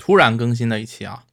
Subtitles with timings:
[0.00, 1.24] 突然更新的一期啊。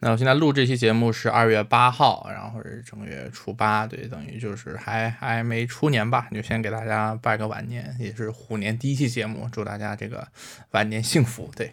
[0.00, 10.28] 那我现在录这期节目是二月八号，然后是正月初八，对，等于就是还还没出年吧，就先给大家拜个晚年，也是虎年第一期节目，祝大家这个
[10.72, 11.50] 晚年幸福。
[11.56, 11.72] 对，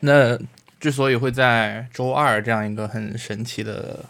[0.00, 0.38] 那
[0.78, 4.04] 之所以会在周二这样一个很神奇的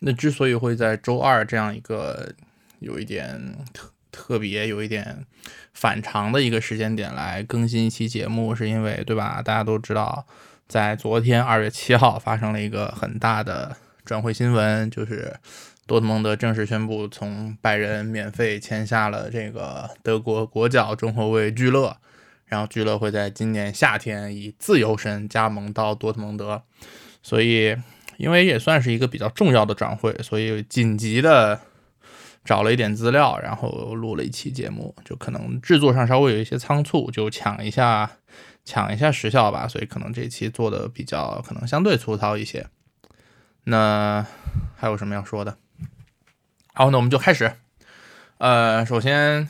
[0.00, 2.34] 那之所以会在周二这样一个
[2.80, 5.26] 有一点特特别、有一点
[5.74, 9.42] 反常的一个时间点来更新一期节目，是因为对吧？
[9.44, 10.26] 大家都知道，
[10.66, 15.36] 在昨天二月七号发生了一个很大的转会新闻，就是
[15.86, 21.94] 多特蒙德正式宣布从拜仁免费签下了这个德国国脚中后卫聚乐，
[22.46, 26.62] 然后聚乐会在今年夏天以自由身加盟到多特蒙德，
[27.22, 27.76] 所以。
[28.18, 31.60] 因为也算是一个比较重要的转会，所以紧急的
[32.46, 34.94] 找了一点资料，然后录了一期节目。
[35.04, 38.10] 就可能制作上稍微有一些仓促，就抢一下
[38.64, 42.66] 抢一下时效吧，所以可能这期做的比较可能相对粗糙一些。
[43.64, 44.24] 那
[44.76, 45.58] 还有什么要说的？
[46.72, 47.52] 好，那我们就开始。
[48.38, 49.48] 呃，首先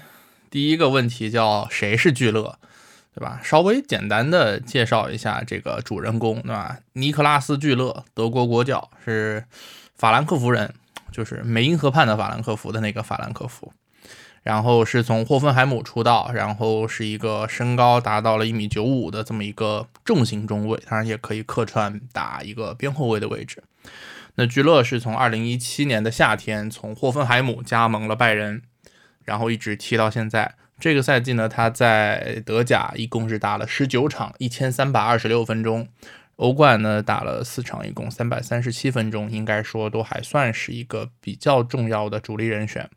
[0.50, 2.58] 第一个问题叫谁是聚乐？
[3.14, 3.40] 对吧？
[3.42, 6.80] 稍微简单的介绍一下这个主人公，对吧？
[6.92, 9.46] 尼克拉斯·聚乐，德国国脚，是
[9.94, 10.74] 法兰克福人，
[11.16, 13.72] 就是梅因河畔的法兰克福的那个法兰克福。
[14.42, 23.64] 然后是从霍芬海姆出道，然后是一个身高达到了一米九五的这么一个重型中卫，当然也可以客串打一个边后卫的位置。
[24.36, 28.62] 那居勒是从二零一七年的夏天从霍芬海姆加盟了拜仁，
[29.24, 30.54] 然后一直踢到现在。
[30.78, 35.86] 这个赛季呢，他在德甲一共是打了十九场，一千三百二十六分钟；
[36.36, 42.88] 欧冠呢打了四场，一共三百三十七分钟，应该说都还算是一个比较重要的主力人选。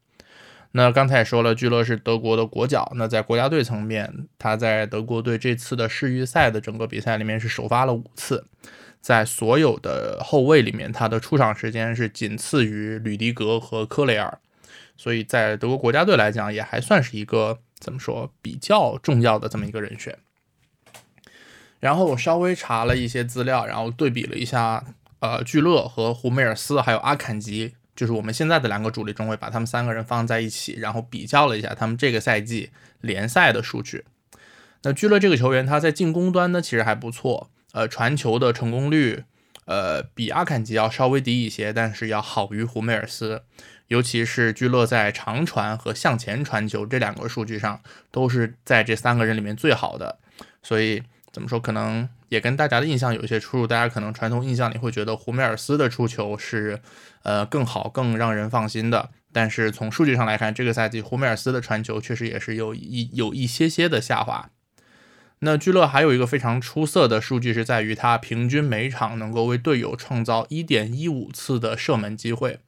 [0.71, 8.45] 那刚才也说了，聚勒是德国的国脚，那在国家队层面，他在德国队这次的世预赛的整个比赛里面是首发了五次，
[9.01, 14.37] 在所有的后卫里面，他的出场时间是仅次于吕迪格和科雷尔，
[14.95, 17.59] 所以在德国国家队来讲，也还算是一个。
[17.79, 20.13] 怎么说比较重要的这么一个人选，
[21.79, 24.83] 然后我稍微查了一些资料，然后对比了一下，
[25.19, 34.05] 呃，聚勒和胡梅尔斯还有阿坎吉，就是我们现在的两个主力中卫，把他们三个人放在一起，然后比较了一下他们这个赛季联赛的数据。
[34.83, 39.23] 那聚勒这个球员他在进攻端呢其实还不错，呃，传球的成功率，
[39.65, 43.43] 呃，比阿坎吉要稍微低一些，但是要好于胡梅尔斯。
[43.87, 47.81] 尤其是聚勒在长传和向前传球这两个数据上，
[48.11, 50.19] 都是在这三个人里面最好的。
[50.61, 51.01] 所以
[51.31, 53.67] 怎么说，可能也跟大家的印象有一些出入。
[53.67, 56.79] 大家可能传统印象里会觉得胡梅尔斯的出球是
[57.23, 59.09] 呃更好、更让人放心的。
[59.31, 64.49] 但是从数据上来看，这个赛季胡梅尔斯的传球确实也是有一有一些些的下滑。
[65.41, 72.59] 那聚乐还有一个非常出色的数据是在于他平均每场能够为队友创造一点一五次的射门机会。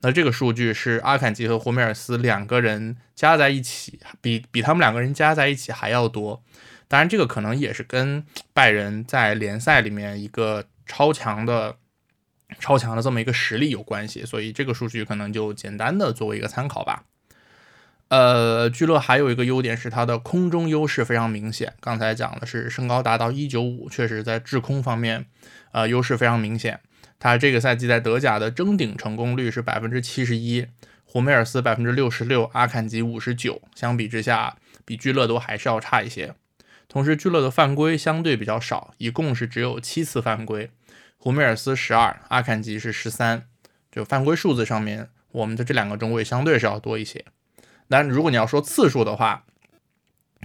[0.00, 6.42] 那这个数据是阿坎吉和胡梅尔斯两个人加在一起，比比他们两个人加在一起还要多。
[6.88, 11.76] 当然，这个可能也是跟拜仁在联赛里面一个超强的、
[12.58, 14.24] 超强的这么一个实力有关系。
[14.24, 17.04] 所以这个数据可能就简单的作为一个参考吧。
[18.08, 21.74] 呃，聚勒还有一个优点是他的空中优势非常明显。
[21.78, 25.26] 刚才讲的是身高达到一九五，确实在制空方面，
[25.72, 26.80] 呃，优势非常明显。
[27.18, 30.66] 他这个赛季在德甲的争顶成功率是百分之七十一，
[31.04, 34.56] 胡梅尔斯百分之六十六，阿坎吉五十九，相比之下，
[34.86, 36.32] 比聚乐都还是要差一些。
[36.88, 40.70] 同时，聚乐的犯规相对比较少，一共是只有七次犯规，
[41.18, 43.46] 胡梅尔斯十二，阿坎吉是十三。
[43.90, 47.24] 就犯规数字上面，我们的这两个中卫相对是要多一些。
[47.88, 49.44] 但如果你要说次数的话，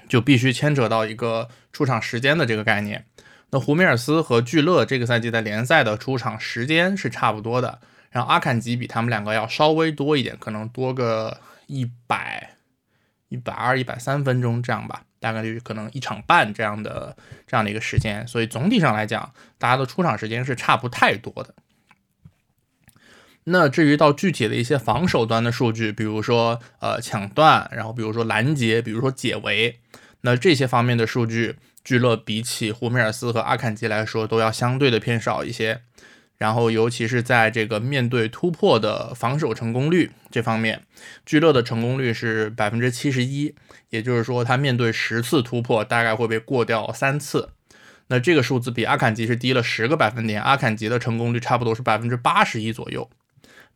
[0.07, 3.05] 就必须牵扯到一个出场时间的这个概念。
[3.51, 7.79] 那胡梅尔斯和聚乐这个赛季在联赛的出场时间是差不多的，
[8.09, 12.55] 然后阿坎吉比他们两个要稍微多一点，可能多个一百、
[13.27, 17.15] 一百二、一百三分钟这样吧，大概率可能一场半这样的
[17.47, 21.55] 这样的一个时间，所以总体上来讲，大家的出场时间是差不太多的。
[23.45, 29.79] 那至于到具体的一些防守端的数据，比如说呃抢断，然后比如说拦截，比如说解围。
[30.25, 31.55] 那这些方面的数据，
[31.85, 35.81] 聚乐比起胡梅尔斯和阿坎吉来说都要相对的偏少一些。
[36.37, 40.83] 然后，尤其是在这个面对突破的防守成功率这方面，
[41.25, 43.55] 巨乐的成功率是百分之七十一，
[43.89, 47.49] 也就是说，他面对十次突破，大概会被过掉三次。
[48.07, 53.09] 那这个数字比阿坎吉是低了十个百分点，阿坎吉的成功率差不多是百分之八十一左右。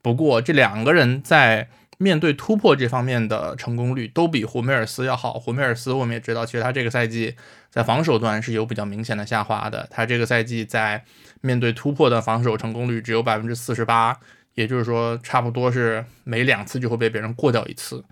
[0.02, 5.34] 不过，这两个人在面对突破这方面的成功率都比胡梅尔斯要好。
[5.34, 7.36] 胡梅尔斯我们也知道，其实他这个赛季
[7.70, 9.88] 在防守端是有比较明显的下滑的。
[9.90, 11.04] 他这个赛季在
[11.42, 14.20] 面对突破的防守成功率只有百分之四十八，
[14.54, 18.04] 也就是说，差不多是每两次就会被别人过掉一次。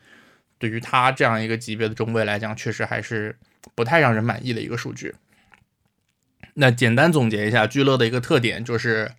[0.57, 3.37] 对于他这样一个级别的中卫来讲，确实还是
[3.75, 5.13] 不太让人满意的一个数据。
[6.55, 9.11] 那简单总结一下，聚乐的一个特点就是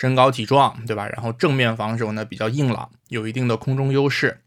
[0.00, 1.06] 身高体壮，对吧？
[1.08, 4.38] 然后正面防守呢比较硬朗，有一定的空中优势。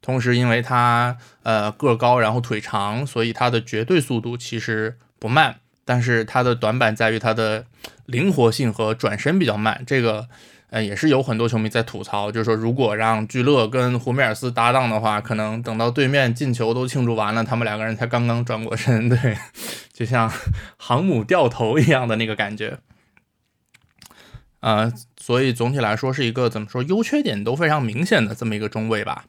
[0.00, 5.56] 同时，因为他呃个高，然后腿长，所以他的绝对速度其实不慢。
[5.84, 7.66] 但是他的短板在于他的
[8.06, 9.82] 灵活性和转身比较慢。
[9.86, 10.26] 这个
[10.70, 19.36] 呃也是有很多球迷在吐槽，就是说如果让聚乐跟胡梅尔斯搭档的话，可能等到对面进球都庆祝完了，他们两个人才刚刚转过身，对，
[19.92, 20.32] 就像
[20.78, 22.78] 航母掉头一样的那个感觉。
[24.62, 29.24] 呃，所以总体来说是一个怎么说优缺点都非常明显的这么一个中卫吧。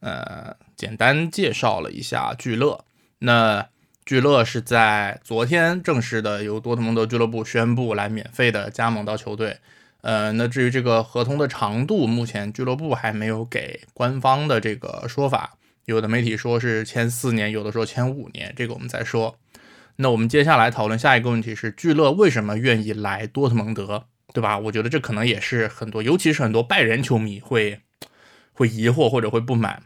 [0.00, 2.84] 呃，简单介绍了一下聚乐。
[3.20, 3.68] 那
[4.04, 9.58] 聚乐是在昨天正式的由多特蒙德俱乐部宣布来免费的加盟到球队。
[10.02, 15.56] 呃，那至于这个合同的长度，目前俱乐部还没有给官方的这个说法。
[15.86, 19.38] 有的媒体说是签四年，有的说签五年，这个我们再说。
[19.96, 24.58] 那我们接下来讨论下一个问题是，聚乐为什么愿意来多特蒙德，对吧？
[24.58, 27.80] 我觉得这可能也是很多，尤其是很多拜仁球迷会
[28.52, 29.82] 会疑惑或者会不满。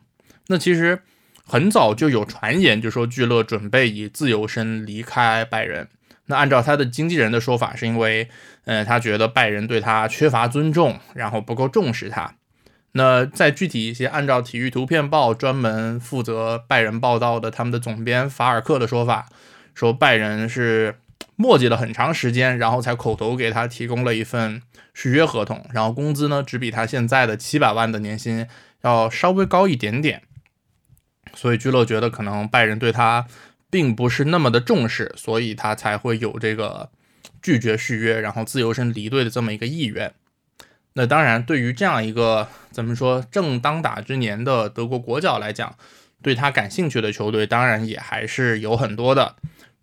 [0.49, 1.01] 那其实
[1.47, 5.89] 很早就有传言，就说聚乐准备以自由身离开拜仁。
[6.27, 8.29] 那按照他的经纪人的说法，是因为，
[8.65, 12.35] 呃，他觉得拜仁对他缺乏尊重，然后不够重视他。
[12.93, 19.29] 那再具体一些，按照体育图片报专门负责拜仁报道的他们的总编法尔克的说法，
[19.75, 20.97] 说拜仁是
[21.43, 24.63] 磨叽了很长时间，然后才口头给他提供了一份
[24.95, 28.47] 续约合同，然后工资呢只比他现在的七百万的年薪
[28.83, 30.23] 要稍微高一点点。
[31.35, 33.27] 所以聚乐觉得可能拜仁对他
[33.69, 36.91] 并不是那么的重视，所以他才会有这个
[37.43, 40.15] 拒绝续约，然后自由身离队的这么一个意愿。
[40.93, 45.75] 那当然，对于这样一个怎么说正当打之年的德国国脚来讲，
[46.23, 49.35] 对他感兴趣的球队当然也还是有很多的，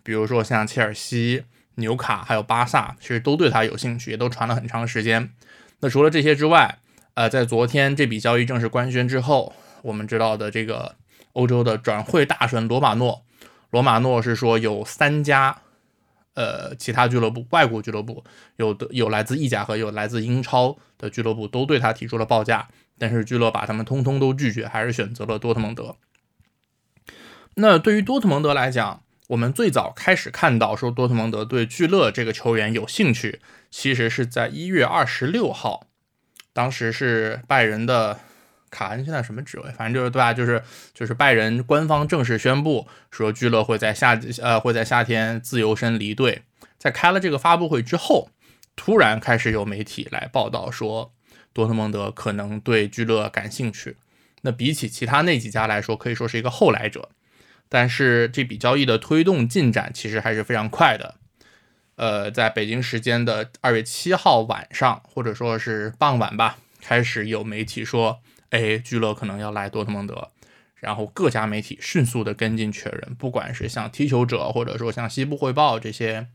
[0.03, 1.43] 比如说像切尔西、
[1.75, 5.31] 纽卡还有巴萨，其实都对他有兴趣，也都传了很长时间。
[5.79, 6.79] 那除了这些之外，
[7.13, 10.95] 呃，在昨天这笔交易正式官宣之后，我们知道的这个
[11.33, 13.23] 欧洲的转会大神罗马诺，
[13.71, 15.61] 罗马诺是说有三家。
[16.35, 18.23] 呃，其他俱乐部、外国俱乐部
[18.55, 25.97] 有的有来自意甲和有来自英超的俱乐部都对他提出了报价，但是俱乐把他们通通都拒绝，还是选择了多特蒙德。
[27.55, 33.39] 那对于多特蒙德来讲，我们最早开始看到说多特蒙德对聚乐这个球员有兴趣，
[33.69, 35.87] 其实是在一月二十六号，
[36.53, 38.19] 当时是拜仁的。
[38.71, 39.71] 卡恩现在什么职位？
[39.71, 40.31] 反正就是对吧？
[40.31, 40.61] 就是
[40.93, 46.43] 就是拜仁官方正式宣布说，聚乐会在夏呃会在夏天自由身离队。
[46.77, 48.29] 在开了这个发布会之后，
[48.75, 51.11] 突然开始有媒体来报道说，
[51.51, 53.97] 多特蒙德可能对聚乐感兴趣。
[54.41, 57.09] 那比起其他那几家来说，可以说是一个后来者。
[57.69, 61.15] 但是这笔交易的推动进展其实还是非常快的。
[61.95, 68.19] 呃，在北京时间的二月七号晚上，或者说是傍晚吧，开始有媒体说。
[68.51, 70.29] 哎，聚乐可能要来多特蒙德，
[70.77, 76.25] 然后各家媒体迅速的跟进确认，不管是像踢球者，或者说像西部汇报这些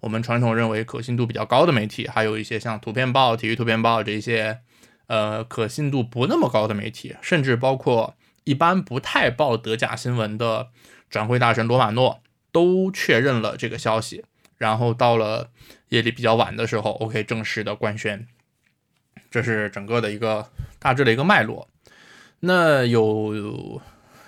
[0.00, 4.58] 我们传统认为可信度比较高的媒体，还有一些像图片报、体育图片报这些
[5.06, 8.14] 呃可信度不那么高的媒体，甚至包括
[8.44, 10.68] 一般不太报德甲新闻的
[11.10, 12.22] 转会大神罗马诺，
[12.52, 14.24] 都确认了这个消息。
[14.56, 15.50] 然后到了
[15.88, 18.26] 夜里比较晚的时候，OK 正式的官宣。
[19.30, 20.48] 这是整个的一个
[20.78, 21.68] 大致的一个脉络。
[22.40, 23.82] 那有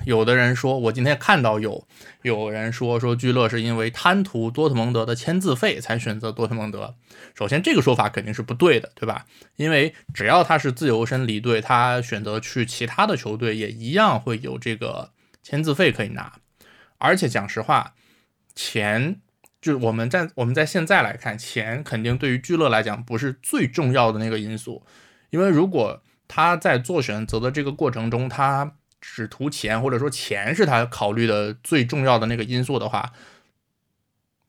[0.07, 1.85] 有的人说，我今天看到有
[2.23, 6.95] 有人说说聚乐是因为贪图多特蒙德的签字费才选择多特蒙德。
[7.35, 9.27] 首先，这个说法肯定是不对的，对吧？
[9.57, 15.11] 因为只要他是自由身离队，他选择去其他的球队也一样会有这个
[15.43, 16.35] 签字费可以拿。
[16.99, 17.95] 而且讲实话，
[18.55, 19.21] 钱。
[19.61, 24.87] 就是我们在我们在现在来看，钱肯定对于聚乐来讲不是最重要的那个因素，
[25.31, 28.77] 因为如果他在做选择的这个过程中，他
[29.15, 33.13] 只图钱，或者说钱是他考虑的最重要的那个因素的话，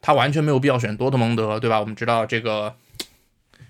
[0.01, 1.79] 他完全没有必要选多特蒙德，对吧？
[1.79, 2.75] 我们知道这个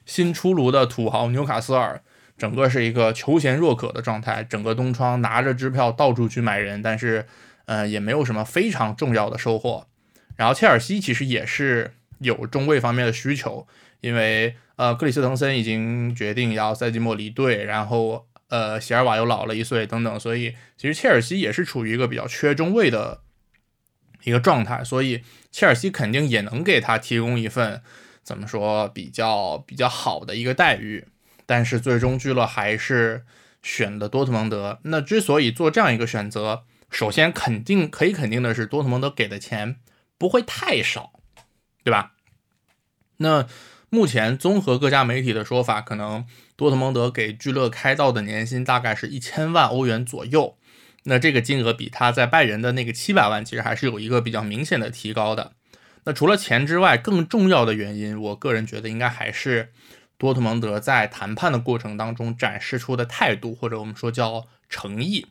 [0.05, 2.01] 新出炉的土豪纽卡斯尔，
[2.37, 7.27] 整个是一个求贤若渴的状态，整个冬窗拿着支票到处去买人，但是
[7.65, 9.85] 呃也没有什么非常重要的收获。
[10.35, 13.67] 然后切尔西其实也是有中卫方面的需求，
[14.01, 23.21] 因为呃克里斯滕森已经决定要赛季末离队，然后呃席尔瓦又老了一岁等等，所以其实切尔西也是处于一个比较缺中卫的
[24.23, 27.81] 一个状态，所以切尔西肯定也能给他提供一份
[28.23, 31.07] 怎么说比较比较好的一个待遇，
[31.45, 33.25] 但是最终俱乐还是
[33.61, 34.79] 选的多特蒙德。
[34.83, 39.77] 那之所以做这样一个选择，首先肯定可以肯定的是多特蒙德给的钱
[40.17, 41.19] 不会太少，
[41.83, 42.13] 对吧？
[43.17, 43.47] 那
[43.89, 46.25] 目前综合各家媒体的说法，可能
[46.55, 50.57] 多特蒙德给聚乐开到的年薪大概是一千万欧元左右。
[51.03, 55.53] 那这个金额比他在拜仁的那个七百万，其实还是有一个比较明显的提高的。
[56.03, 59.71] 那除了钱之外，更重要的原因，我个人觉得应该还是
[60.17, 65.27] 多特蒙德在谈判的过程当中展示出的态度，或者我们说叫诚意。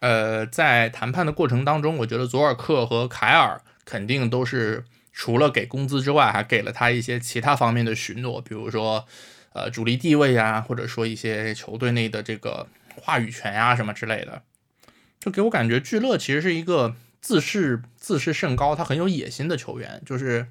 [0.00, 4.84] 呃，在谈判的过程当中，我觉得佐尔克和凯尔肯定都是
[5.16, 9.06] 除了给工资之外，还给了他一些其他方面的许诺，比如说
[9.52, 12.66] 呃主力地位呀，或者说一些球队内的这个
[12.96, 14.42] 话语权呀什么之类的。
[15.20, 20.02] 就给我感觉，聚乐其实是一个自视自视甚高，他很有野心的球员。
[20.04, 20.48] 就是，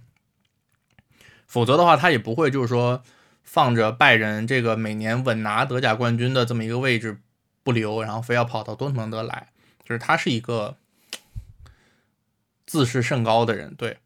[1.45, 3.03] 否则的话，他也不会就是说
[3.43, 7.19] 放着拜仁这个每年稳拿德甲冠军的这么一个位置
[7.63, 9.49] 不留，然后非要跑到多特蒙德来。
[9.83, 10.77] 就是他是一个
[12.65, 13.97] 自视甚高的人，对。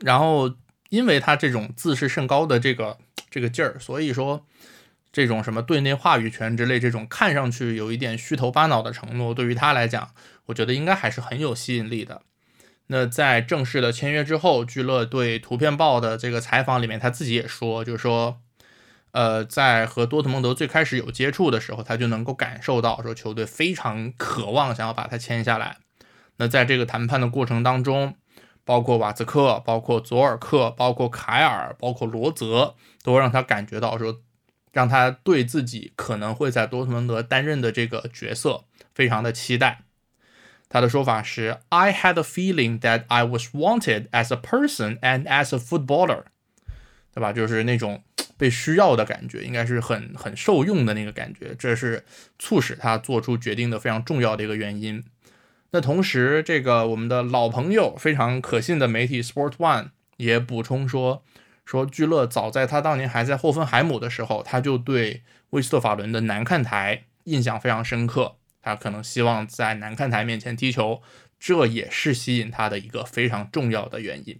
[0.00, 0.54] 然后，
[0.88, 2.98] 因为他这种自视甚高的这个
[3.30, 4.46] 这个劲儿，所以说。
[5.16, 10.10] 这种什么队内话语权之类，这种看上去有一点虚头巴脑的承诺，对于他来讲，
[10.46, 12.22] 我觉得应该还是很有吸引力的。
[12.88, 18.40] 那在正式的签约之后，聚乐对《图片报》的这个采访里面，他自己也说，就是说，
[19.12, 25.76] 呃，在和多特蒙德最开始有接触的时候，他就能够感受到，说球队非常渴望想要把他签下来。
[26.38, 28.16] 那在这个谈判的过程当中，
[28.64, 34.20] 包括瓦兹克、包括佐尔克、包括凯尔、包括罗泽，都让他感觉到说。
[34.72, 39.82] 让他对自己可能会在多特蒙德担任的这个角色非常的期待。
[40.68, 46.24] 他的说法是：“I had a feeling that I was wanted as a person and as a footballer，
[47.14, 47.32] 对吧？
[47.32, 48.02] 就是那种
[48.36, 51.54] 被需要的感觉，应该是很很受用的那个感觉。
[51.56, 52.04] 这是
[52.40, 55.04] 促使他做出决定的非常重要的一个原因。
[55.74, 59.88] 那同时，这个我们的老朋友、非常可信的媒体 Sport One
[60.18, 61.24] 也补充说。”
[61.66, 68.36] 说聚乐早在他当年还在霍芬海姆的时候，他就对威斯特法伦的南看台印象非常深刻。
[68.62, 71.02] 他可能希望在南看台面前踢球，
[71.40, 74.38] 这也是吸引他的一个非常重要的原因。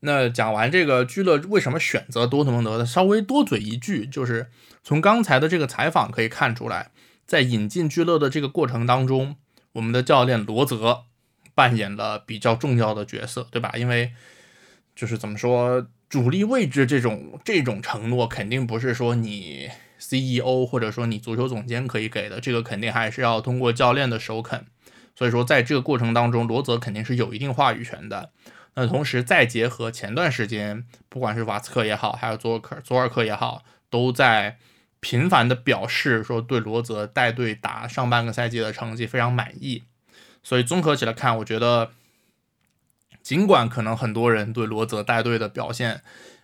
[0.00, 4.50] 那讲完这个聚乐为什么选择多特蒙德的，稍微多嘴一句，就是
[4.82, 6.92] 从刚才的这个采访可以看出来，
[7.26, 9.36] 在引进俱乐的这个过程当中，
[9.72, 11.04] 我们的教练罗泽
[11.54, 13.72] 扮演了比较重要的角色，对吧？
[13.76, 14.12] 因为
[14.94, 24.66] 就是怎么说，主力位置这种这种承诺，肯定不是说你 CEO 或者说你足球总监可以给的，这个肯定还是要通过教练的首肯。
[25.16, 28.30] 所以说，在这个过程当中，罗泽肯定是有一定话语权的。
[28.74, 34.58] 那同时再结合前段时间，不管是瓦斯克也好，还有佐尔克佐尔克也好，都在
[35.04, 39.82] 频繁的表示说对罗泽带队打上半个赛季的成绩非常满意。
[40.42, 41.90] 所以综合起来看，我觉得。
[43.22, 46.02] 尽管可能很多人对罗泽带队的表现，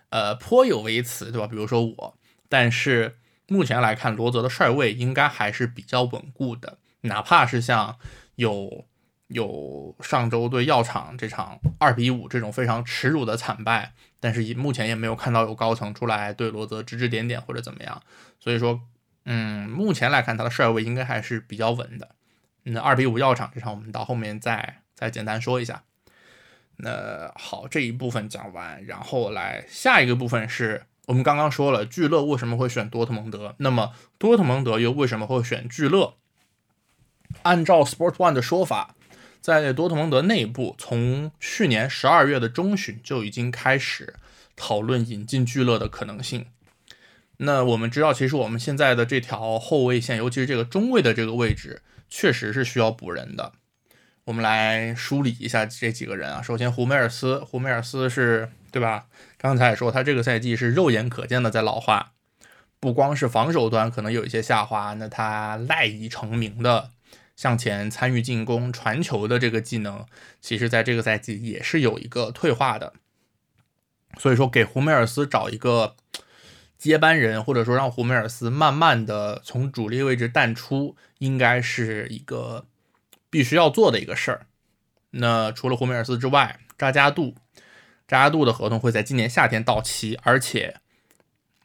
[0.09, 1.45] 呃颇有微词，对吧？
[1.45, 2.17] 比如说我，
[2.49, 6.79] 但是目前来看，罗泽的帅位应该还是比较稳固的。
[7.01, 7.99] 哪怕是像
[8.33, 8.85] 有
[9.27, 18.01] 有上周对药厂这场二比五这种非常耻辱的惨败，但是以目前也没有看到有高层出来对罗泽指指点点或者怎么样。
[18.39, 18.79] 所以说，
[19.25, 22.15] 嗯，目前来看他的帅位应该还是比较稳的。
[22.63, 25.83] 那二比五药厂这场，我们到后面再再简单说一下。
[26.77, 36.15] 那好，这一部分讲完，然后来下一个部分是我们刚刚说了聚乐为什么会选多特蒙德，那么多特蒙德又为什么会选聚乐？
[37.43, 38.95] 按照 Sport One 的说法，
[39.41, 44.13] 在多特蒙德内部，从去年十二月的中旬就已经开始
[44.55, 46.45] 讨论引进聚乐的可能性。
[47.37, 53.53] 那我们知道，其实我们现在的这条后卫线，尤其是这个中卫的这个位置，确实是需要补人的。
[54.25, 56.43] 我们来梳理一下这几个人啊。
[56.43, 59.07] 首先，胡梅尔斯，胡梅尔斯是对吧？
[59.39, 62.11] 刚才也说他这个赛季是肉眼可见的在老化。
[62.79, 66.91] 不光是防守端可能有一些下滑，那他赖以成名的
[67.35, 70.05] 向前参与进攻、传球的这个技能，
[70.39, 72.93] 其实在这个赛季也是有一个退化的。
[74.17, 75.95] 所以说，给胡梅尔斯找一个
[76.77, 82.65] 接班人，或者说让胡梅尔斯慢慢的从主力位置淡出，应该是一个
[83.29, 84.47] 必须要做的一个事儿。
[85.11, 87.35] 那除了胡梅尔斯之外，扎加杜，
[88.07, 90.81] 扎加杜的合同会在今年夏天到期，而且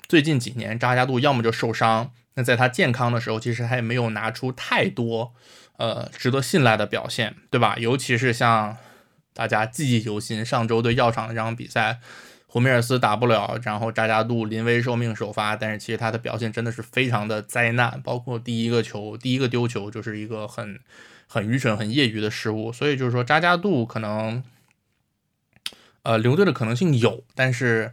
[0.09, 5.35] 最近几年扎加杜要么就受伤，那在他健康的时候，其实他也没有拿出太多
[5.78, 7.76] 呃值得信赖的表现，对吧？
[7.78, 8.76] 尤其是像
[9.35, 11.99] 大家记忆犹新，上周对药厂的这场比赛。
[12.49, 20.81] 胡梅尔斯打不了，然后扎加杜临危受命首发，但是其实他的表现真的是非常的灾难，包括第一个球、第一个丢球就是一个很
[21.26, 24.43] 很愚蠢、很业余的失误，所以就是说扎加杜可能
[26.02, 27.93] 呃留队的可能性有，但是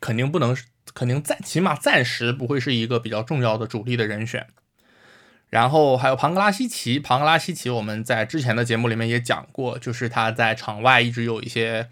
[0.00, 0.56] 肯定不能，
[0.94, 4.46] 肯定暂起码暂时不会是一个比较重要的主力的人选。
[5.48, 11.88] 然后还有庞格拉西奇，庞格拉西奇我们在之前的节目里面也讲过，就是他在场外一直有一些。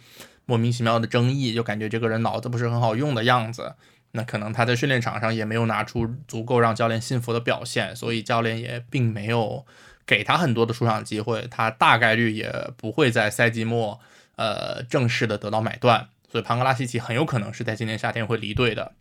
[0.48, 3.74] 莫名其妙的争议，就感觉这个人脑子不是很好用的样子。
[4.12, 9.66] 那可能他在训练场上也没有拿出足够让教练信服的表现，所以教练也并没有
[10.06, 11.48] 给他很多的出场机会。
[11.50, 13.98] 他大概率也不会在赛季末，
[14.36, 16.06] 呃，正式的得到买断。
[16.30, 18.94] 所以庞格拉西奇很有可能是在今年夏天会离队的。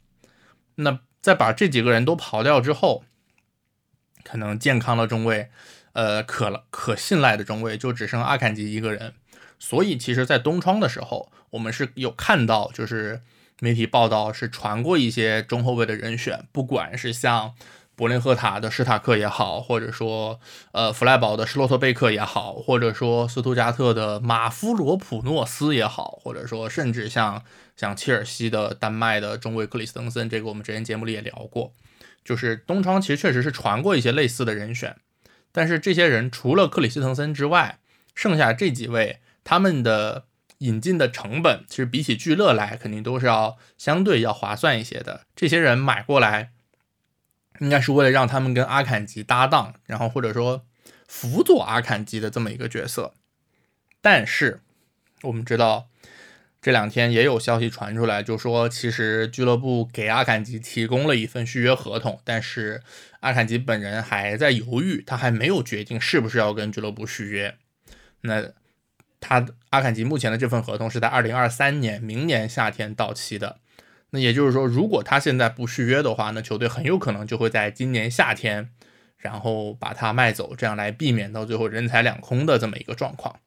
[0.75, 3.03] 那在把这几个人都刨掉之后，
[4.23, 5.49] 可能健康的中卫，
[5.93, 9.13] 呃，可可信赖的中卫就只剩阿坎吉一个人。
[9.57, 13.21] 所以，其实，在冬窗的时候，我们是有看到，就是
[13.61, 17.55] 媒体报道是传过一些中后卫的人选，不管是像
[17.95, 20.39] 柏林赫塔的施塔克也好，或者说
[20.71, 27.43] 呃弗赖堡的施洛特贝克也好，或者说斯图加特的马夫罗普诺斯也好，或者说甚至像
[27.75, 31.73] 像切尔西的丹麦的中卫克里斯滕森，这个我们之前节目里也聊过，
[32.23, 34.95] 就是东窗其实确实是传过一些类似的人选，
[35.51, 37.79] 但是这些人除了克里斯滕森之外，
[38.13, 39.19] 剩下这几位。
[39.47, 40.25] 他们的
[40.57, 45.21] 引进的成本，其实比起聚乐来，肯定都是要相对要划算一些的。
[45.35, 46.49] 这些人买过来，
[47.59, 50.65] 应该是为了让他们跟阿坎吉搭档，然后或者说
[51.07, 53.13] 辅佐阿坎吉的这么一个角色。
[54.01, 54.61] 但是
[55.23, 55.87] 我们知道，
[56.61, 62.81] 这两天也有消息传出来，就说其实俱乐部给阿坎吉提供了一份续约合同，但是
[63.21, 67.57] 阿坎吉本人还在犹豫，他还没有决定是不是要跟俱乐部续约。
[68.21, 68.51] 那。
[69.27, 73.57] 他阿坎吉目前的这份合同是在二零二三年明年夏天到期的，
[74.11, 78.69] 那也就是说，如果他现在不续约的话，那球队很有可能就会在今年夏天，
[79.17, 83.39] 然后把他卖走，这样来避免到最后人财两空的这么一个状况。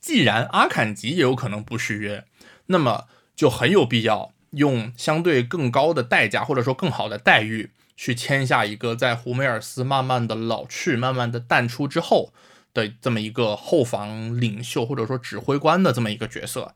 [0.00, 2.24] 既然阿坎吉也有可能不续约，
[2.66, 12.32] 那么就很有必要用相对更高的代价或者说更好的待遇去签下一个在胡梅尔斯慢慢的老去、慢慢的淡出之后。
[12.74, 16.74] 的这么一个后防领袖或者说指挥官的这么一个角色，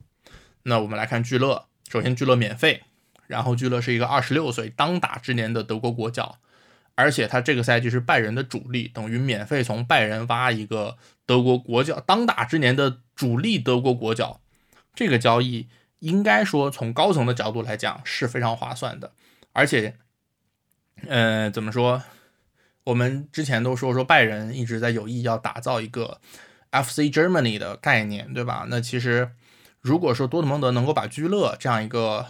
[0.64, 1.68] 那我们来看聚乐。
[1.88, 2.83] 首先，聚乐免费，
[3.27, 6.38] 然后聚乐是一个二十六岁当打之年的德国国脚，
[6.94, 14.40] 而且他这个赛季是拜仁的主力，等于免费从拜仁挖一个德国国脚当打之年的主力德国国脚，
[14.94, 15.68] 这个交易
[16.01, 19.12] 应该说从高层的角度来讲是非常划算的，
[19.53, 19.96] 而且，
[21.07, 22.03] 嗯，怎么说？
[22.85, 26.20] 我们之前都说说拜仁一直在有意要打造一个
[26.70, 28.66] FC Germany 的概念，对吧？
[28.68, 29.31] 那其实
[29.87, 32.27] 如果说多特蒙德能够把居勒这样一个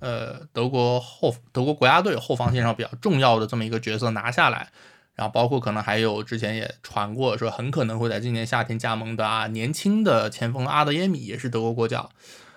[0.00, 4.68] 呃德国后德国国家队后防线上比较重要的这么一个角色拿下来，
[5.14, 12.10] 然后包括可能还有之前也传过说很可能会在今年夏天加盟的啊年轻的前锋阿德耶米也是德国国脚。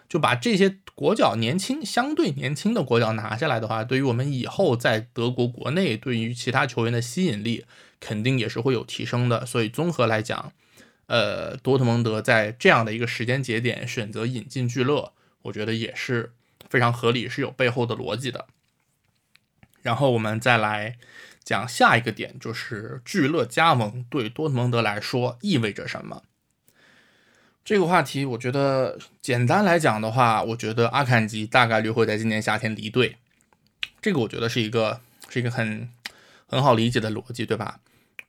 [0.10, 7.64] 就把这些国脚年轻、相对年轻的国脚拿下来的话，对于我们以后在德国国内对于其他球员的吸引力，
[8.02, 9.46] 肯定也是会有提升的。
[9.46, 10.52] 所以综合来讲，
[11.12, 16.32] 呃，多特蒙德在这样的一个时间节点选择引进聚乐，我觉得也是
[16.70, 18.48] 非常合理，是有背后的逻辑的。
[19.82, 20.96] 然后我们再来
[21.44, 26.24] 讲下一个点，就是聚乐加盟对多特蒙德来说意味着什么。
[27.66, 33.18] 这个话题，我觉得简单来讲的话，我觉得阿坎吉大概率会在今年夏天离队。
[34.02, 35.90] 这个我觉得是一个是一个很
[36.48, 37.82] 很好理解的逻辑，对吧？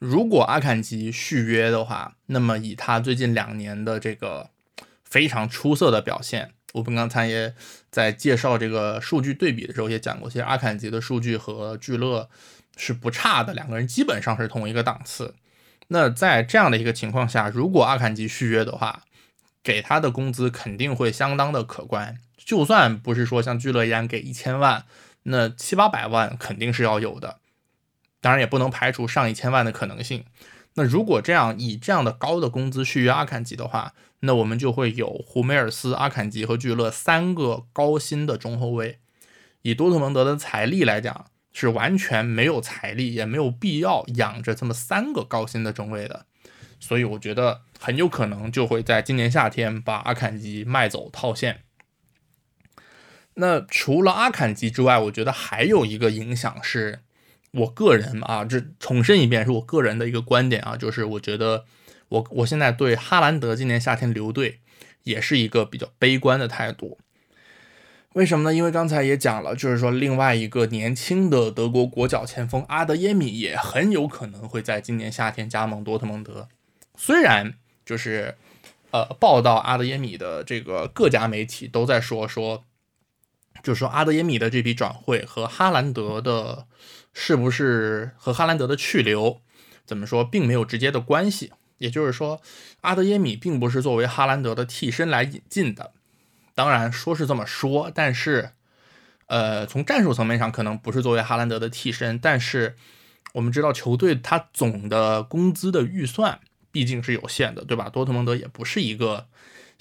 [0.04, 4.50] 如果阿坎吉续约的话，那么以他最近两年的这个
[5.04, 7.54] 非常出色的表现，我们刚才也
[7.88, 12.28] 在介绍这个数据对比的时候也讲过，其实阿坎吉的数据和聚乐
[12.76, 15.36] 是不差的，两个人基本上是同一个档次。
[15.86, 19.04] 那在这样的一个情况下，如果阿坎吉续约的话，
[19.62, 24.84] 给他的工资肯定会相当的可观，就算不是说像聚乐一样给一千万，
[25.22, 27.38] 那七八百万肯定是要有的，
[28.22, 30.24] 当然也不能排除上一千万的可能性。
[30.74, 39.00] 那如果这样以这样的高的工资续约阿坎吉的话，那我们就会有胡梅尔斯、阿坎吉和聚勒三个高薪的中后卫。
[39.60, 46.24] 以多特蒙德的财力来讲，是完全没有财力，也没有必要养着这么三个高薪的中卫的。
[46.80, 51.62] 所以我觉得很有可能就会在今年夏天把阿坎吉卖走套现。
[53.34, 57.00] 那除了阿坎吉之外，我觉得还有一个影响是，
[57.52, 61.64] 我个人啊，这重申一遍是我个人的一个观点啊，就是我觉得
[62.08, 64.60] 我我现在对哈兰德今年夏天留队
[65.02, 66.98] 也是一个比较悲观的态度。
[68.14, 68.54] 为什么呢？
[68.54, 76.46] 因为刚才也讲了，就是说另外一个年轻的德国国脚前锋阿德耶米也很有可能会在今年夏天加盟多特蒙德。
[76.94, 77.54] 虽然
[77.86, 78.34] 就是
[78.90, 82.64] 呃报道阿德耶米的这个各家媒体都在说说，
[83.62, 86.66] 就是说阿德耶米的这笔转会和哈兰德的
[87.12, 89.40] 是不是和哈兰德的去留
[89.84, 91.52] 怎么说并没有直接的关系。
[91.78, 92.40] 也就是说，
[92.82, 95.90] 阿德耶米并不是作为哈兰德的替身来引进的。
[96.54, 98.50] 当然说是这么说，但是，
[99.26, 102.76] 呃，从战术层面上可能不是作为哈兰德的替身，但是
[103.32, 106.38] 我们知道球队它总的工资的预算
[106.70, 107.88] 毕竟是有限的，对吧？
[107.88, 109.26] 多特蒙德也不是一个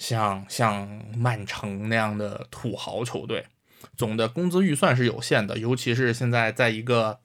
[0.00, 3.46] 像像曼城那样的土豪球队，
[3.96, 7.20] 总的工资预算是有限的，尤其是现在在一个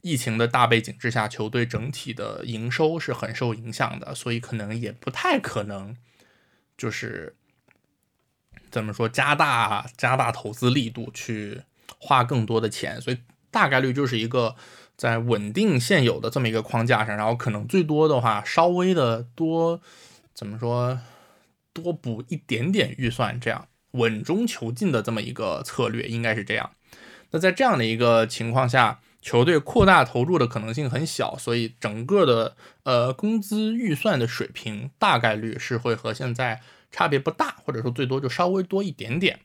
[0.00, 5.96] 疫情的大背景之下，球队整体的营收是很受影响的，所以可能也不太可能
[6.76, 7.36] 就是。
[8.70, 9.06] 怎么说？
[9.06, 11.60] 加大加大投资力度，去
[11.98, 13.18] 花更多的钱，所以
[13.50, 14.56] 大概率就是一个
[14.96, 19.82] 在稳定现有的这么一个框架上，然后可能最多的话，稍微的多
[20.32, 20.98] 怎么说，
[21.74, 26.70] 多补一点点预算，这样稳中求进的这么一个策略，应该是这样。
[27.30, 36.60] 那在这样的一个情况下，球队扩大投入的可能性很小，所以整个的呃工资预算的水平大概率是会和现在。
[36.94, 39.40] 差别不大，或者说最多就稍微多一点点。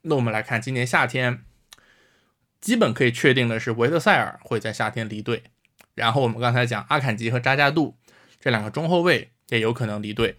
[0.00, 1.44] 那我们来看今年夏天，
[2.62, 5.42] 基本可以确定的是维特塞尔会在夏天离队。
[5.94, 7.98] 然后我们刚才讲阿坎吉和扎加杜
[8.40, 10.36] 这两个中后卫也有可能离队。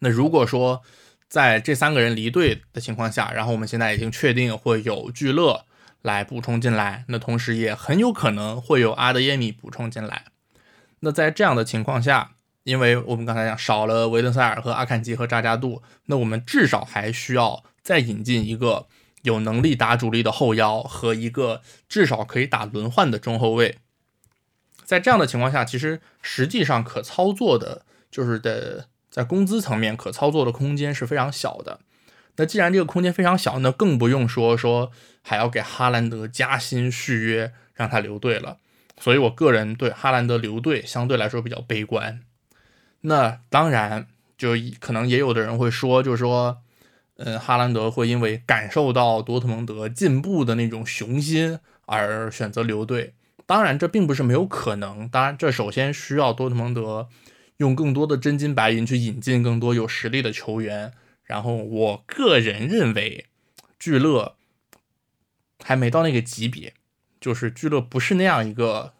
[0.00, 0.82] 那如果说
[1.28, 5.64] 在这三个人离队的情况下，然后我们现在已经确定会有聚勒
[6.02, 10.26] 来补充进来，那同时也很有可能会有阿德耶米补充进来。
[11.00, 12.32] 那在这样的情况下，
[12.62, 18.86] 因为我们刚才讲少了维德塞尔和阿坎吉和扎加杜，那我们至少还需要再引进一个
[19.22, 23.78] 有能力打主力的后腰和一个至少可以打轮换的中后卫。
[24.84, 31.78] 在这样的情况下，其实实际上可操作的就是的在工资层面可操作的空间是非常小的。
[32.34, 34.90] 那既然这个空间非常小，那更不用说说
[35.22, 38.56] 还要给哈兰德加薪续约让他留队了。
[38.98, 42.22] 所以我个人对哈兰德留队相对来说比较悲观。
[43.02, 46.58] 那当然，就可能也有的人会说，就是说，
[47.18, 53.14] 嗯，哈兰德会因为感受到多特蒙德进步的那种雄心而选择留队。
[53.46, 55.08] 当然，这并不是没有可能。
[55.08, 57.08] 当然，这首先需要多特蒙德
[57.58, 60.92] 用更多的真金白银去引进更多有实力的球员。
[61.24, 63.26] 然后，我个人认为，
[63.78, 64.36] 聚乐
[65.62, 66.74] 还没到那个级别，
[67.20, 68.94] 就是聚乐不是那样一个。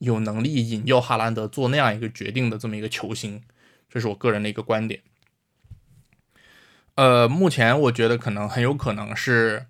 [0.00, 3.42] 有能力引诱哈兰德做那样一个决定的这么一个球星，
[3.90, 5.02] 这是我个人的一个观点。
[6.94, 9.66] 呃，目前我觉得可能很有可能是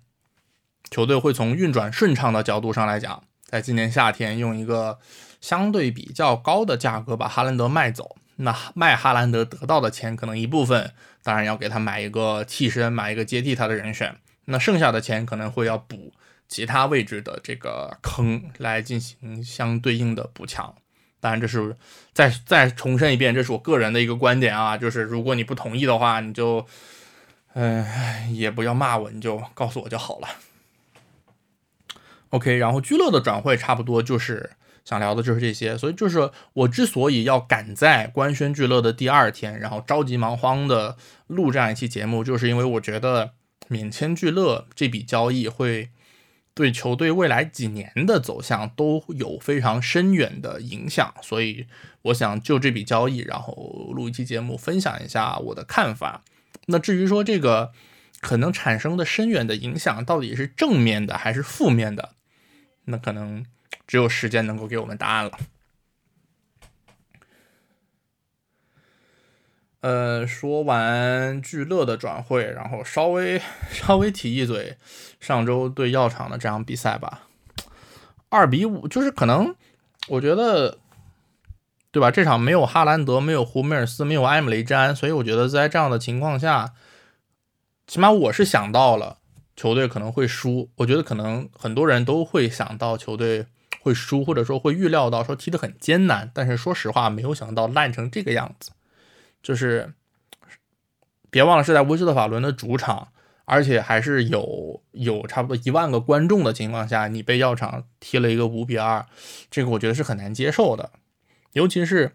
[0.91, 4.99] 球队会从运转顺畅的角度上来讲，在今年夏天用一个
[5.41, 8.15] 相对比较高的价格把哈兰德卖走。
[8.37, 14.15] 那卖哈兰德得到的钱，可能一部分当然要给他买一个替身，买一个接替他的人选。
[14.45, 16.13] 那剩下的钱可能会要补。
[16.47, 20.73] 其他位置的这个坑来进行相对应的补强，
[21.19, 21.77] 当然这是
[22.11, 26.65] 再再重申一遍，这是我个人的一个观点啊，就是如果你不同意的话，你就
[27.53, 27.85] 嗯
[28.33, 30.27] 也不要骂我，你就告诉我就好了。
[32.31, 34.49] OK，然后居乐的转会差不多就是
[34.89, 40.97] 想聊的就是这些，所以就是我之所以要赶在官宣聚乐的第二天，然后着急忙慌的
[41.27, 43.33] 录这样一期节目，就是因为我觉得
[43.67, 45.91] 免签聚乐这笔交易会。
[46.55, 51.65] 对球队未来几年的走向都有非常深远的影响，所以
[52.01, 56.21] 我想就这笔交易，然后录一期节目分享一下我的看法。
[56.65, 57.71] 那至于说这个
[58.19, 62.09] 可能产生的深远的影响到底是正面的还是负面的，
[62.85, 63.45] 那可能
[63.89, 65.31] 只有时间能够给我们答案了。
[69.79, 74.77] 呃，说完聚乐的转会，然后稍微稍微提一嘴
[75.19, 77.23] 上周对药厂的这场比赛吧，
[78.29, 79.55] 二比五，就是可能
[80.07, 80.77] 我觉得，
[81.89, 82.11] 对吧？
[82.11, 86.75] 这场没有哈兰德，没有胡梅尔斯，没有埃姆雷詹，所以我觉得在这样的情况下，
[87.87, 89.17] 起码我是想到了
[89.55, 90.69] 球队可能会输。
[90.75, 93.47] 我觉得可能很多人都会想到球队
[93.81, 98.71] 会输，或者说会预料到说踢得很艰难，但是说实话，没有想到烂成这个样子。
[99.41, 99.93] 就是
[101.29, 103.09] 别忘了是在威斯特法伦的主场，
[103.45, 109.05] 而且还是有有差不多一万个观众的情况下，你被药厂踢了一个五比二，
[109.49, 110.91] 这个我觉得是很难接受的。
[111.53, 112.11] 尤其是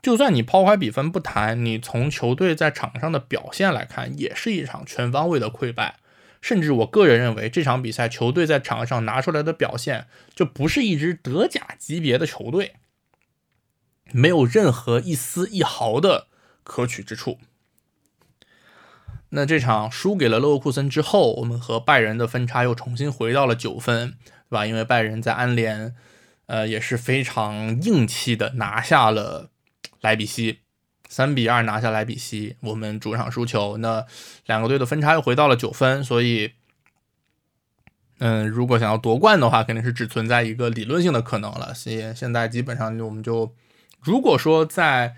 [0.00, 5.96] 就算你抛开比分不谈，你从球队在场上的表现来看，也是一场全方位的溃败。
[6.46, 12.74] 甚至我个人认为，这场比赛球队在场上拿出来的表现，就不是一支德甲级别的球队，
[14.12, 16.28] 没有任何一丝一毫的。
[16.62, 17.38] 可取之处。
[19.30, 24.16] 那这场输给了勒沃库森之后，我们和拜仁的分差又重新回到了九分，
[24.48, 24.66] 对吧？
[24.66, 25.94] 因为拜仁在安联，
[26.46, 29.50] 呃，也是非常硬气的拿下了
[30.00, 30.60] 莱比锡，
[31.08, 32.56] 三比二拿下莱比锡。
[32.60, 34.04] 我们主场输球，那
[34.46, 36.52] 两个队的分差又回到了九分，所以，
[38.18, 41.74] 嗯，如果想要夺冠的话，肯定是只存在一个理论性的可能了。
[41.74, 43.54] 现现在基本上我们就，
[44.00, 45.16] 如果说在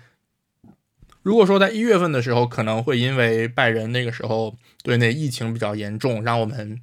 [1.21, 6.81] 如果说在一月份的时候，可能会因为拜仁那个时候队内疫情比较严重，让我们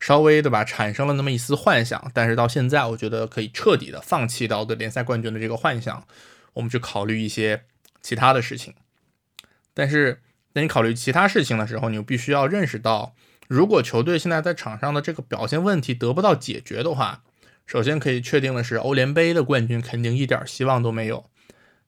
[0.00, 6.04] 稍微对吧产生了那么一丝幻想，但是到现在，我觉得可以彻底的放弃到对联赛冠军的这个幻想，
[6.54, 7.62] 我们去考虑一些
[8.06, 8.74] 其他的事情。
[9.74, 10.20] 但是，
[10.52, 13.16] 当你考虑其他事情的时候，你必须要认识到，
[13.48, 17.24] 如果球队现在在场上的这个表现问题得不到解决的话，
[17.66, 21.28] 首先可以确定的是，欧联杯的冠军肯定一点希望都没有，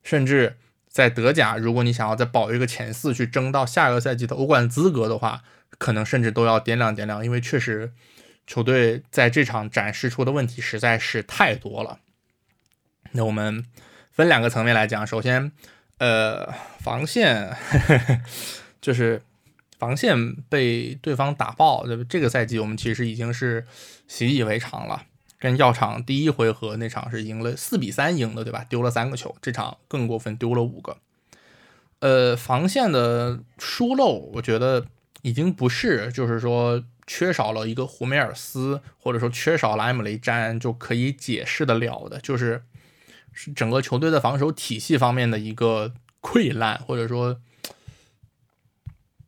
[0.02, 0.56] 甚至。
[0.90, 5.44] 在德甲，如果你想要再保一个前四，去争到下个赛季的欧冠资格的话，
[5.76, 7.92] 可能甚至都要掂量掂量，因为确实
[8.46, 12.00] 球队在这场展示出的问题实在是太多了。
[13.12, 13.64] 那我们
[14.10, 15.52] 分两个层面来讲，首先，
[15.98, 18.20] 呃，防线呵呵
[18.80, 19.22] 就是
[19.78, 22.04] 防线被对方打爆，对吧？
[22.08, 23.66] 这个赛季我们其实已经是
[24.06, 25.04] 习以为常了。
[25.40, 28.64] 跟药厂第一回合那场是赢了四比三赢的，对吧？
[28.68, 30.96] 丢了三个球，这场更过分，丢了五个。
[32.00, 34.86] 呃，防线的疏漏，我觉得
[35.22, 42.62] 已经不是就是说缺少了一个胡梅尔斯，或者说缺少了埃姆雷詹就可以解释得了的，就是
[43.40, 47.40] 是整个球队的防守体系方面的一个溃烂，或者说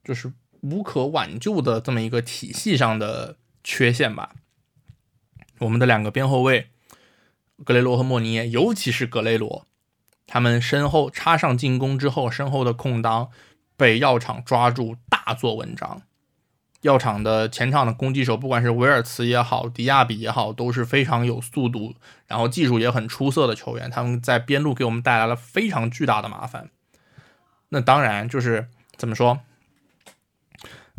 [0.03, 4.35] 就是无可挽救的这么一个体系上的缺陷吧。
[5.61, 6.71] 我们的两个边后卫
[7.65, 9.65] 格雷罗和莫尼耶，尤其是格雷罗，
[10.27, 13.31] 他们身后插上进攻之后，身后的空当
[13.77, 16.03] 被药厂抓住，大做文章。
[16.83, 21.95] 药厂的前场的攻击手，不管是维尔茨也好，迪亚比也好，都是非常有速度，
[22.27, 23.91] 然后技术也很出色的球员。
[23.91, 26.71] 他们在边路给我们带来了非常巨大的麻烦。
[27.69, 29.41] 那当然就是怎么说？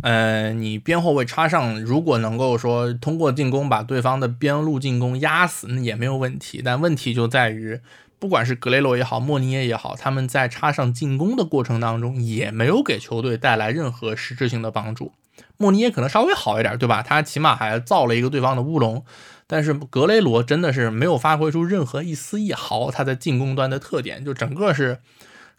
[0.04, 6.62] 呃，你边后卫插上，如果能够说通过进攻把对方的边路进攻压死，那也没有问题。
[6.63, 7.80] 但问题就在于，
[8.17, 15.13] 不管是格雷罗也好，莫尼耶也好，他们在插上进攻的过程当中，也没有给球队带来任何实质性的帮助。
[15.62, 17.02] 莫尼耶可能稍微好一点，对吧？
[17.02, 19.06] 他起码还造了一个对方的乌龙。
[19.47, 25.00] 但是格雷罗真的是没有发挥出任何一丝一毫他在进攻端的特点，就整个是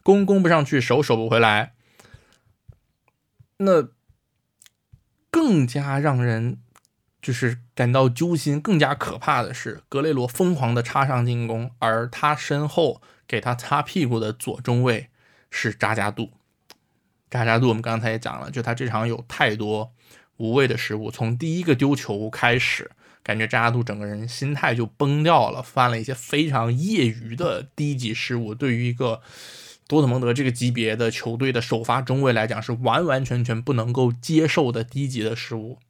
[0.03, 1.73] 攻攻不上去，守守不回来。
[3.59, 3.89] 那。
[5.35, 6.59] 更加让人
[7.23, 15.09] 就是感到揪心、更加可怕的是，格雷罗疯狂的插上进攻，而他身后给他擦屁股的左中卫
[15.51, 16.33] 是扎加杜。
[17.39, 19.93] 扎加杜，我们刚才也讲了，就他这场有太多
[20.37, 22.91] 无谓的失误，从第一个丢球开始，
[23.23, 29.21] 感觉扎扎杜整个人心态就崩掉了，犯了一些非常业余的低级失误，对于一个。
[29.89, 35.81] 多特蒙德这个级别的球队的首发中卫来讲，是完完全全不能够接受的低级的失误。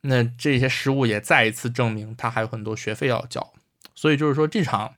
[0.00, 3.52] 那这些失误也再一次证明他还有很多学费要交。
[3.94, 4.94] 所以就是说，这场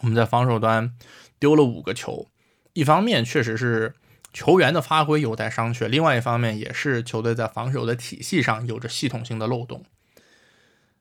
[0.00, 0.92] 我们在防守端
[1.38, 2.26] 丢了五个球，
[2.74, 3.94] 一方面确实是
[4.38, 9.84] 球员的发挥有待商榷，另外一方面也是球队在防守的体系上有着系统性的漏洞。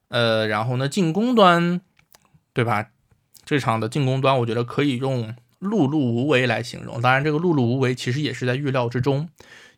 [0.08, 1.82] 呃，然后呢，进攻端，
[2.54, 2.88] 对吧？
[3.46, 5.36] 这场的进攻端，我觉得可以用。
[5.60, 9.28] 碌碌无为来形容，当然这个碌碌无为其实也是在预料之中，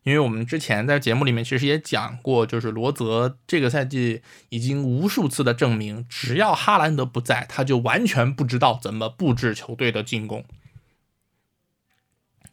[0.02, 4.20] 因为我们之前在节目里面其实也讲过，就是罗泽这个赛季
[4.50, 10.44] 已经无数次的证明，只要哈兰德不在，他就完全不知道怎么布置球队的进攻。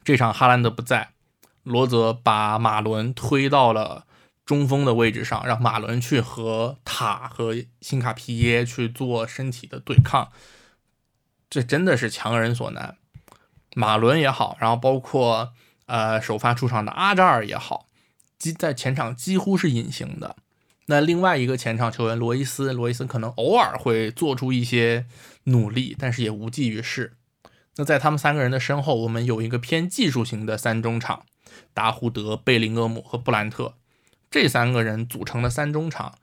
[0.08, 1.10] 这场哈兰德不在，
[1.64, 4.06] 罗泽把马伦推到了
[4.46, 10.32] 中锋的位置上，让马伦去和塔和辛卡皮耶去做身体的对抗，
[11.50, 12.96] 这真的是强人所难。
[13.76, 15.52] 马伦也好，然后包括
[15.88, 17.90] 呃首发出场的阿扎尔也好，
[18.40, 20.38] 几在前场几乎是隐形的。
[20.86, 25.06] 那另外一个前场球员罗伊斯，罗伊斯可能偶尔会做出一些
[25.44, 27.17] 努力，但是也无济于事。
[27.78, 31.26] 那在他们三个人的身后，我们有一个偏技术型的三中场，
[31.74, 33.76] 达胡德、贝林厄姆和布兰特，
[34.30, 36.18] 这三个人组成的三中场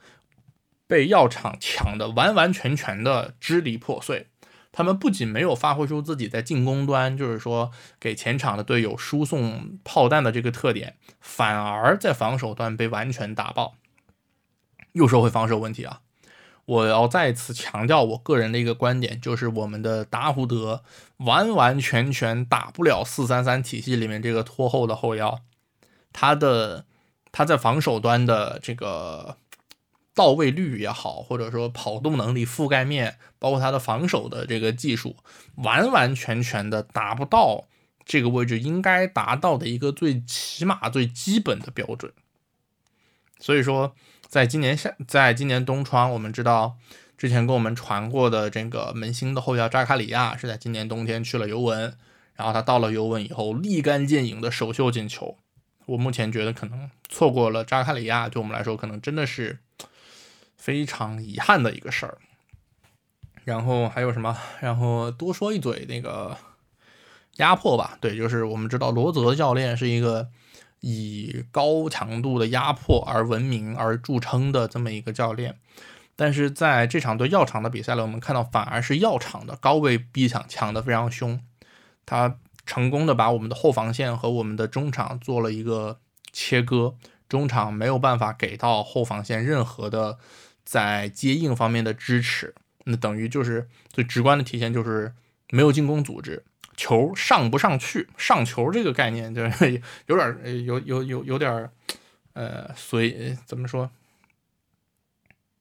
[0.87, 4.27] 被药厂抢的完完全全的支离破碎。
[4.73, 13.77] 他们不仅没有发挥出自己在进攻端，就是说给前场的队友输送炮弹的这个特点，反而在防守端被完全打爆。
[14.91, 16.01] 又说回防守问题啊，
[16.67, 20.83] 我要再次强调我个人的一个观点，就是我们的达胡德
[21.19, 25.41] 完完全全打不了四三三体系里面这个拖后的后腰，
[26.13, 26.87] 他的
[27.33, 29.37] 他在防守端的这个
[30.15, 35.17] 到位率也好，或者说跑动能力、覆盖面，包括他的防守的这个技术，
[35.57, 37.65] 完完全全的达不到
[38.07, 42.13] 这个位置应该达到的一个最起码最基本的标准。
[43.41, 43.95] 所以说，
[44.35, 46.77] 在今年夏，在今年冬窗，我们知道
[47.17, 51.97] 之前跟我们传过的这个门兴的后腰扎卡里亚是在今年冬天去了尤文，
[52.35, 55.37] 然后他到了尤文以后立竿见影的首秀进球。
[55.87, 59.61] 我目前觉得可能错过了扎卡里亚，对我们来说可能真的是
[60.57, 62.19] 非常遗憾的一个事儿。
[63.45, 64.37] 然后还有什么？
[64.59, 66.37] 然后多说一嘴那个
[67.37, 67.97] 压迫吧。
[68.01, 70.29] 对，就是我们知道罗泽教练是一个
[70.87, 75.57] 以高强度的压迫而闻名而著称的这么一个教练，
[76.15, 81.41] 但是在这场对药厂的比赛里，我们看到反而是药厂的高位逼抢抢得非常凶，
[82.05, 86.01] 他成功的把我们的后防线和我们的中场做了一个
[86.33, 86.95] 切割，
[87.31, 90.19] 中场没有办法给到后防线任何的
[90.67, 95.15] 在接应方面的支持，那等于就是最直观的体现就是
[95.49, 96.45] 没有进攻组织。
[96.77, 101.71] 球上不上去，上球这个概念就是 有点有有有有点儿，
[102.33, 103.91] 呃，随怎么说？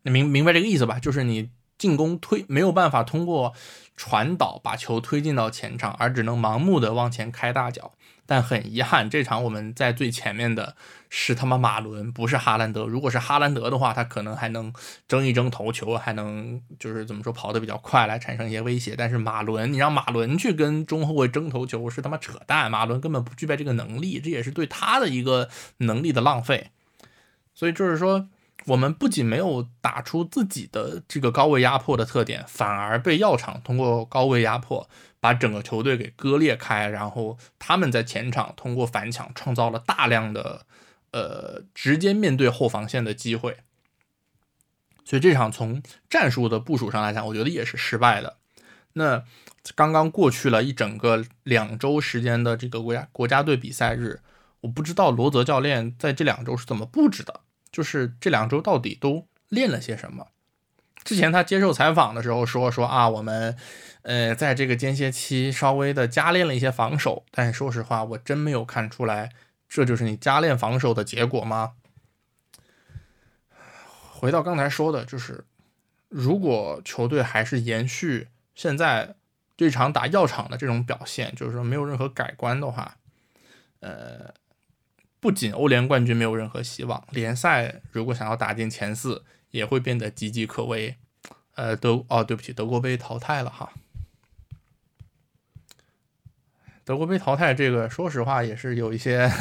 [0.04, 1.00] 你明明白这个意思吧？
[1.00, 3.54] 就是你进攻推没有办法通过
[3.96, 7.94] 传导把球推进到前场，而只能盲目的往前开大脚。
[8.26, 10.76] 但很遗憾，这场我们在最前面的
[11.10, 12.86] 是他妈马伦，不是哈兰德。
[12.86, 14.74] 如果是哈兰德的话，他可能还能
[15.08, 18.96] 争一争头球，还能就是怎么说跑得比较快，来产生一些威胁。
[18.98, 26.72] 但是马伦，你让马伦去跟中后卫争头球是他妈扯淡，马伦根本不具备这个能力，这也是对他的一个能力的浪费。
[27.54, 28.30] 所以就是说，
[28.66, 34.90] 我们不仅没有打出自己的这个高位压迫的特点，反而被药厂通过高位压迫。
[35.24, 40.66] 把整个球队给割裂开，然后他们在前场通过反抢创造了大量的
[41.12, 43.60] 呃直接面对后防线的机会，
[45.06, 48.36] 所以这场从战术的部署上来讲，我觉得也是失败的。
[48.92, 49.24] 那
[49.76, 54.20] 刚刚过去了一整个两周时间的这个国家国家队比赛日，
[54.60, 57.40] 我不知道罗泽教练在这两周是怎么布置的，
[57.74, 60.28] 就是这两周到底都练了些什么。
[61.04, 63.58] 之前他接受采访的时候说说啊，我们，
[64.04, 69.34] 呃，在这个间歇期稍微的加练了一些防守，但是说实话，我真没有看出来，
[69.68, 71.74] 这就是你加练防守的结果吗？
[74.12, 75.44] 回到刚才说的，就是
[76.08, 79.16] 如果球队还是延续现在
[79.58, 82.96] 这场打药厂的这种表现，就是说没有任何改观的话，
[83.82, 84.34] 呃，
[85.24, 89.24] 不仅欧联冠军没有任何希望，联赛如果想要打进前四。
[89.54, 90.96] 也会变得岌岌可危，
[91.54, 93.72] 呃，德哦，对不起，德国杯淘汰了哈。
[96.84, 99.32] 德国杯淘汰这个，说实话也是有一些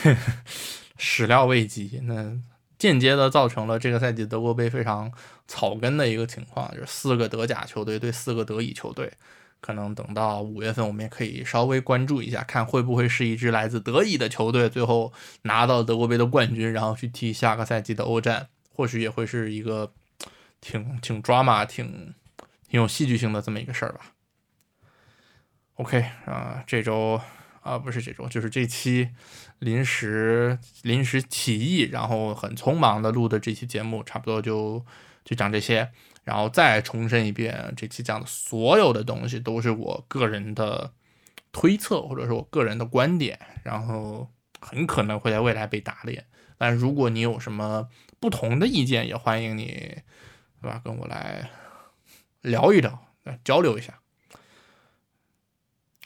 [0.98, 2.38] 始料未及，那
[2.76, 5.10] 间接的造成了这个赛季德国杯非常
[5.48, 9.10] 草根的一个情况，就是四个德甲球队对四个德乙球队，
[9.66, 18.46] 可能等到五月份我们也可以稍微关注一下，看会不会是一支来自德乙的球队最后拿到德国杯的冠军，然后去踢下个赛季的欧战。
[18.70, 19.92] 或许也会是一个
[20.60, 22.14] 挺挺 drama、挺
[22.68, 24.12] 挺有戏剧性的这么一个事儿吧。
[25.74, 27.20] OK 啊，这周
[27.62, 29.08] 啊不是这周，就是这期
[29.58, 34.86] 临时临时起意，然后很匆忙的录的这期节目，差不多就
[35.24, 35.90] 就讲这些。
[36.26, 40.92] 然后再重申一遍，这期讲的所有的东西都是我个人的
[41.52, 44.28] 推测，或者说我个人的观点，然后
[44.60, 46.26] 很可能会在未来被打脸。
[46.58, 49.98] 但如果你有什么，不同的意见也欢迎你，
[50.60, 50.80] 对吧？
[50.84, 51.48] 跟我来
[52.40, 53.06] 聊一聊，
[53.44, 54.00] 交流一下，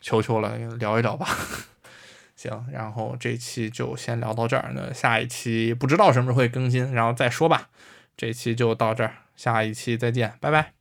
[0.03, 1.27] 求求了，聊一聊吧。
[2.37, 7.71] 行，然后这期就先聊到这儿，那下一期不知道什么时候会更新，然后再说吧。
[8.19, 10.80] 这期就到这儿，下一期再见，拜拜。